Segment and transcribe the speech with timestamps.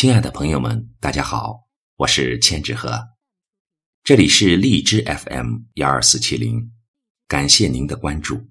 [0.00, 1.66] 亲爱的朋友们，大家好，
[1.96, 2.96] 我是千纸鹤，
[4.04, 6.70] 这里是荔枝 FM 幺二四七零，
[7.26, 8.48] 感谢您的关注。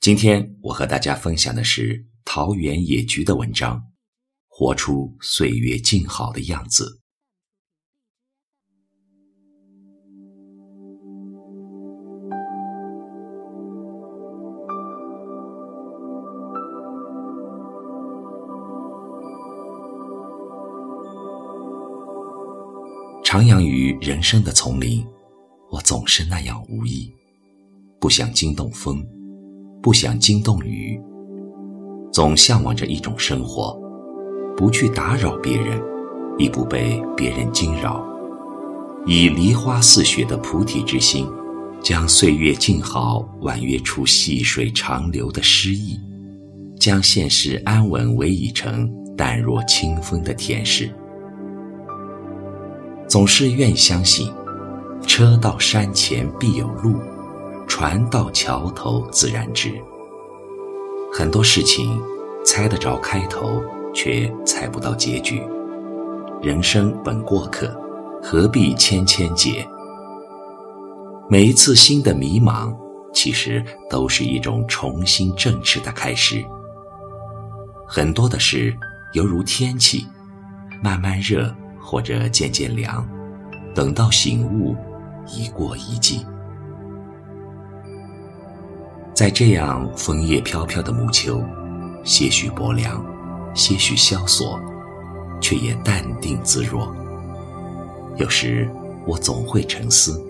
[0.00, 3.76] 今天我和大家分享的是桃源野菊的文章，
[4.48, 6.84] 《活出岁月静好的样子》。
[23.34, 25.04] 徜徉于人生的丛林，
[25.68, 27.12] 我总是那样无意，
[27.98, 29.04] 不想惊动风，
[29.82, 31.02] 不想惊动雨，
[32.12, 33.76] 总向往着一种生活，
[34.56, 35.82] 不去打扰别人，
[36.38, 38.06] 亦不被别人惊扰，
[39.04, 41.26] 以梨花似雪的菩提之心，
[41.82, 45.98] 将岁月静好婉约出细水长流的诗意，
[46.78, 50.88] 将现实安稳委以成淡若清风的恬适。
[53.14, 54.28] 总是愿意相信，
[55.06, 56.96] 车到山前必有路，
[57.64, 59.80] 船到桥头自然直。
[61.12, 62.02] 很多事情
[62.44, 63.62] 猜得着开头，
[63.94, 65.40] 却猜不到结局。
[66.42, 67.72] 人生本过客，
[68.20, 69.64] 何必千千结？
[71.30, 72.76] 每一次新的迷茫，
[73.12, 76.44] 其实都是一种重新正视的开始。
[77.86, 78.76] 很多的事，
[79.12, 80.04] 犹如天气，
[80.82, 81.54] 慢慢热。
[81.86, 83.06] 或者渐渐凉，
[83.74, 84.76] 等到醒悟，
[85.26, 86.24] 已过一季。
[89.14, 91.42] 在这样枫叶飘飘的暮秋，
[92.04, 93.04] 些许薄凉，
[93.54, 94.60] 些许萧索，
[95.40, 96.94] 却也淡定自若。
[98.16, 98.68] 有时
[99.06, 100.24] 我总会沉思：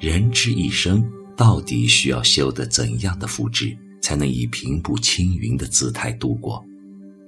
[0.00, 1.04] 人之一生，
[1.36, 6.64] 到底需要修得怎样的福祉，才能以平步青云的姿态度过？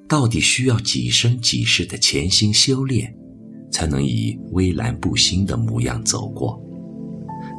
[0.09, 3.17] 到底需要几生几世的潜心修炼？
[3.75, 6.62] 才能以微澜不兴的模样走过，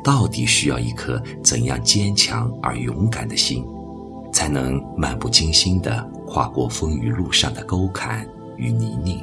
[0.02, 3.66] 到底需要一颗怎样坚强而勇敢的心，
[4.32, 8.26] 才能漫不经心地跨过风雨路上的沟坎
[8.56, 9.22] 与泥泞？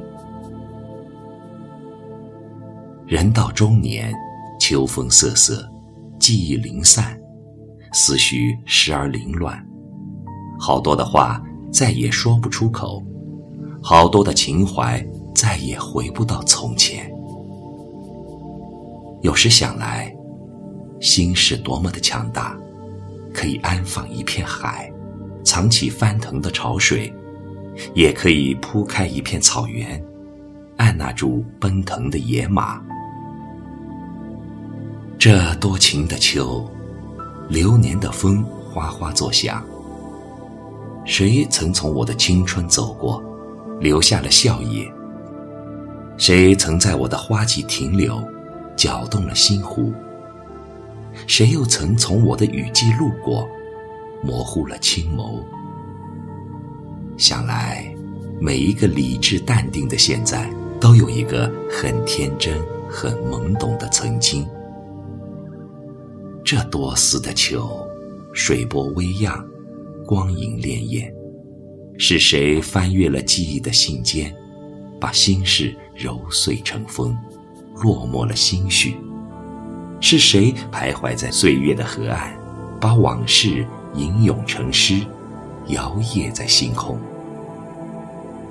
[3.07, 4.13] 人到中年，
[4.61, 5.67] 秋风瑟瑟，
[6.21, 7.19] 记忆零散，
[7.95, 9.59] 思绪时而凌乱，
[10.61, 11.43] 好多的话
[11.73, 13.03] 再也说不出口，
[13.83, 15.03] 好多的情怀。
[15.43, 17.13] 再也回不到从前。
[19.23, 20.15] 有时想来，
[21.01, 22.57] 心是多么的强大，
[23.35, 24.89] 可以安放一片海，
[25.43, 27.13] 藏起翻腾的潮水，
[27.93, 30.01] 也可以铺开一片草原，
[30.77, 32.81] 按捺住奔腾的野马。
[35.19, 36.65] 这多情的秋，
[37.49, 39.61] 流年的风哗哗作响。
[41.05, 43.21] 谁曾从我的青春走过，
[43.81, 44.89] 留下了笑靥？
[46.25, 48.23] 谁曾在我的花季停留，
[48.77, 49.93] 搅动了心湖？
[51.27, 53.49] 谁又曾从我的雨季路过，
[54.23, 55.43] 模糊了青眸？
[57.17, 57.93] 想来，
[58.41, 60.49] 每一个理智淡定的现在，
[60.81, 62.57] 都有一个很天真、
[62.89, 64.47] 很懵懂的曾经。
[66.45, 67.69] 这多思的秋，
[68.33, 69.45] 水波微漾，
[70.07, 71.13] 光影潋滟。
[71.99, 74.33] 是谁翻阅了记忆的信笺，
[75.01, 75.77] 把心事？
[76.03, 77.17] 揉碎成风，
[77.77, 78.97] 落寞了心绪。
[80.01, 82.35] 是谁徘徊在岁月的河岸，
[82.81, 83.65] 把往事
[83.95, 85.01] 吟咏成诗，
[85.69, 86.99] 摇曳在星空？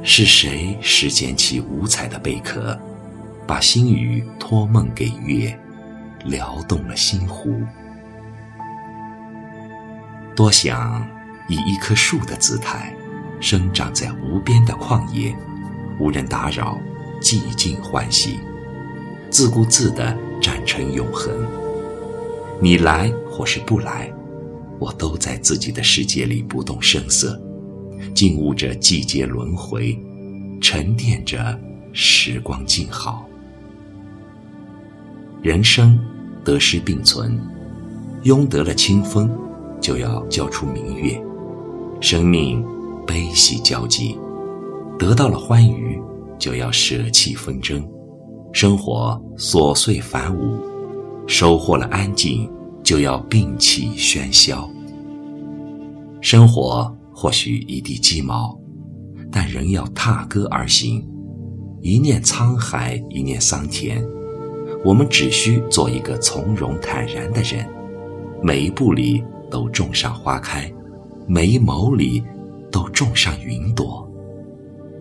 [0.02, 2.80] 是谁拾捡起五彩的贝壳，
[3.46, 5.60] 把心语托梦给月，
[6.24, 7.62] 撩动了心湖？
[10.34, 11.06] 多想
[11.50, 12.96] 以一棵树的姿态，
[13.42, 15.36] 生长在无边的旷野，
[16.00, 16.80] 无人打扰。
[17.22, 18.40] 寂静欢喜，
[19.30, 21.32] 自顾自地站成永恒。
[22.60, 24.12] 你来或是不来，
[24.80, 27.40] 我都在自己的世界里不动声色，
[28.16, 29.96] 静悟着季节轮回，
[30.60, 31.58] 沉淀着
[31.94, 33.26] 时光静好。
[35.44, 36.00] 人生
[36.44, 37.40] 得失并存，
[38.24, 39.30] 拥得了清风，
[39.80, 41.22] 就要交出明月；
[42.00, 42.66] 生命
[43.06, 44.18] 悲喜交集，
[44.98, 46.01] 得到了欢愉。
[46.42, 47.88] 就要舍弃纷争，
[48.52, 50.60] 生活琐碎繁芜；
[51.28, 52.50] 收获了安静，
[52.84, 54.68] 就要摒弃喧嚣。
[56.20, 58.60] 生活或许一地鸡毛，
[59.32, 61.08] 但仍要踏歌而行。
[61.80, 64.04] 一念沧海，一念桑田。
[64.84, 67.64] 我们只需做一个从容坦然的人，
[68.42, 70.74] 每一步里都种上花开，
[71.28, 72.24] 每一眸里
[72.72, 74.11] 都种上云朵。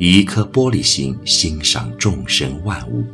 [0.01, 3.05] 以一颗玻璃心欣赏众生万物，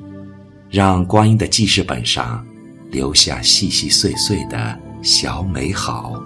[0.70, 2.46] 让光阴的记事本上
[2.92, 6.22] 留下细细碎碎的小美好。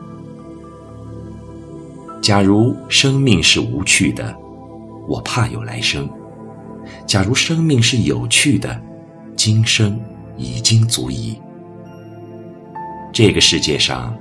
[2.20, 4.36] 假如生命是无趣的，
[5.08, 6.06] 我怕有来生；
[7.06, 8.78] 假如生命是有趣的，
[9.34, 9.98] 今生
[10.36, 11.40] 已经足矣。
[13.14, 14.14] 这个世界上，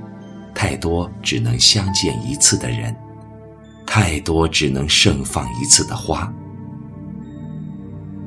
[0.56, 2.96] 太多只能相见一次的人，
[3.92, 6.32] 太多只能盛放一次的花。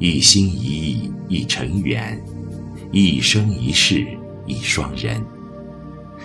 [0.01, 2.21] 一心一意一尘缘，
[2.91, 4.05] 一生一世
[4.45, 5.25] 一双人。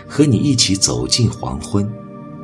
[0.07, 1.87] 和你一起走进黄昏，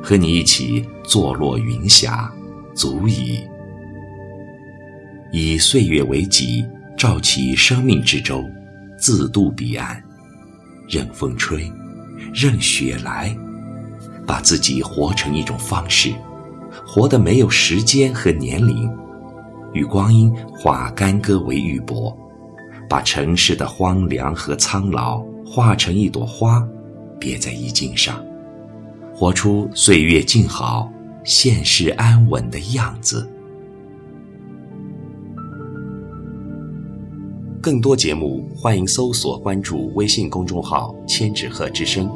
[0.00, 2.32] 和你一起坐落云霞，
[2.76, 3.40] 足矣。
[5.32, 6.64] 以岁月为己，
[6.96, 8.44] 照起生命之舟，
[8.96, 10.00] 自渡彼岸。
[10.88, 11.68] 任风吹，
[12.32, 13.36] 任雪来，
[14.24, 16.12] 把自己活成一种方式，
[16.86, 18.90] 活得没有时间和年龄，
[19.72, 22.14] 与光阴化干戈为玉帛，
[22.88, 26.66] 把尘世的荒凉和苍老化成一朵花，
[27.18, 28.22] 别在衣襟上，
[29.14, 30.90] 活出岁月静好、
[31.24, 33.28] 现世安稳的样子。
[37.60, 42.10] 更多节目，欢迎搜索关注微信公众号“千纸鹤之声”。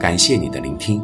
[0.00, 0.98] 感谢你的聆听。